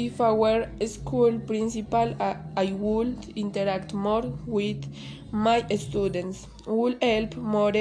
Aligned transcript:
If 0.00 0.20
I 0.20 0.30
were 0.30 0.68
school 0.86 1.40
principal, 1.40 2.14
I 2.20 2.66
would 2.72 3.32
interact 3.34 3.92
more 3.92 4.22
with 4.46 4.84
my 5.32 5.66
students, 5.74 6.46
would 6.66 7.02
help 7.02 7.34
more 7.36 7.72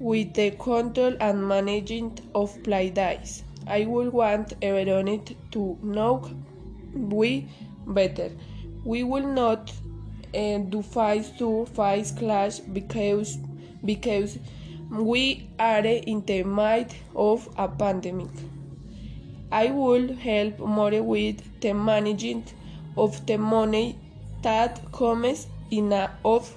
with 0.00 0.34
the 0.34 0.50
control 0.58 1.14
and 1.20 1.46
management 1.46 2.22
of 2.34 2.60
play 2.64 2.90
days. 2.90 3.44
I 3.68 3.84
would 3.84 4.12
want 4.12 4.54
everyone 4.60 5.22
to 5.52 5.78
know 5.84 6.28
we 6.92 7.46
better. 7.86 8.32
We 8.84 9.04
will 9.04 9.28
not 9.28 9.72
uh, 10.34 10.58
do 10.58 10.82
face 10.82 11.30
to 11.38 11.66
face 11.66 12.10
class 12.10 12.58
because 12.58 13.38
because 13.84 14.36
we 14.90 15.48
are 15.60 15.86
in 15.86 16.24
the 16.26 16.42
midst 16.42 16.96
of 17.14 17.48
a 17.56 17.68
pandemic. 17.68 18.30
I 19.52 19.70
will 19.70 20.14
help 20.14 20.58
more 20.58 21.02
with 21.02 21.60
the 21.60 21.74
management 21.74 22.54
of 22.96 23.24
the 23.26 23.36
money 23.36 23.98
that 24.40 24.80
comes 24.92 25.46
in 25.70 25.92
of 26.24 26.56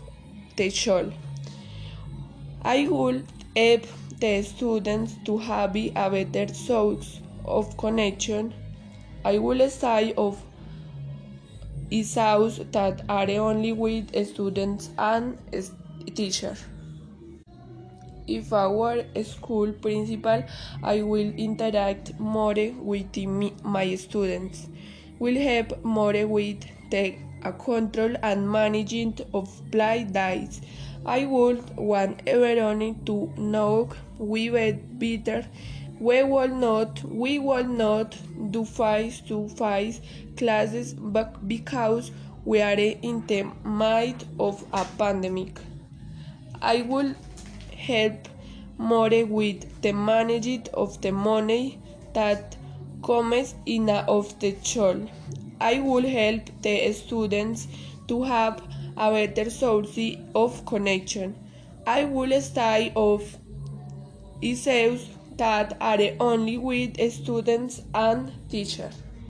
the 0.56 0.70
school. 0.70 1.12
I 2.64 2.88
will 2.88 3.22
help 3.56 3.86
the 4.20 4.42
students 4.44 5.16
to 5.26 5.38
have 5.38 5.76
a 5.76 6.24
better 6.24 6.54
source 6.54 7.20
of 7.44 7.76
connection. 7.78 8.54
I 9.26 9.40
will 9.40 9.70
stay 9.70 10.14
of 10.14 10.42
issues 11.92 12.62
that 12.72 13.02
are 13.10 13.30
only 13.30 13.74
with 13.74 14.16
students 14.26 14.90
and 14.98 15.38
teachers. 16.16 16.64
If 18.28 18.52
I 18.54 18.68
were 18.68 19.06
school 19.24 19.72
principal, 19.72 20.44
I 20.84 21.02
will 21.02 21.32
interact 21.38 22.20
more 22.20 22.56
with 22.56 23.16
my 23.64 23.96
students, 23.96 24.68
will 25.20 25.40
help 25.40 25.84
more 25.84 26.26
with 26.26 26.66
the 26.90 27.16
control 27.54 28.16
and 28.24 28.52
management 28.52 29.22
of 29.34 29.62
play 29.72 30.04
days. 30.04 30.62
I 31.06 31.26
would 31.26 31.78
want 31.78 32.22
everyone 32.26 33.04
to 33.06 33.32
know 33.38 33.90
we 34.18 34.50
better. 34.50 35.46
We 36.00 36.24
will 36.24 36.48
not 36.48 37.04
we 37.04 37.40
will 37.40 37.64
not 37.64 38.18
do 38.52 38.66
face 38.66 39.22
to 39.28 39.48
face 39.50 40.02
classes 40.36 40.94
but 40.94 41.48
because 41.48 42.12
we 42.44 42.62
are 42.62 42.74
in 42.74 43.26
the 43.28 43.44
midst 43.64 44.28
of 44.40 44.66
a 44.74 44.84
pandemic. 44.98 45.60
I 46.62 46.82
will 46.82 47.14
help 47.88 48.28
more 48.78 49.10
with 49.26 49.82
the 49.82 49.92
management 49.94 50.68
of 50.74 51.02
the 51.02 51.12
money 51.12 51.80
that 52.14 52.58
comes 53.04 53.56
in 53.66 53.90
of 53.90 54.38
the 54.40 54.56
school. 54.62 55.10
I 55.62 55.80
will 55.80 56.08
help 56.08 56.50
the 56.62 56.92
students 56.94 57.68
to 58.08 58.24
have 58.24 58.62
a 58.98 59.10
better 59.12 59.50
source 59.50 60.00
of 60.34 60.66
connection. 60.66 61.36
I 61.88 62.06
will 62.06 62.42
stay 62.42 62.92
of 62.96 63.38
issues 64.42 65.08
that 65.38 65.78
are 65.80 66.00
only 66.20 66.58
with 66.58 67.00
students 67.12 67.82
and 67.94 68.32
teachers. 68.50 68.96